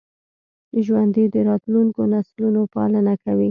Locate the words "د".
1.33-1.35